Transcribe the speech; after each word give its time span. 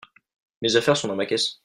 mes 0.63 0.75
affaires 0.75 0.97
sont 0.97 1.09
dans 1.09 1.15
ma 1.15 1.27
caisse. 1.27 1.59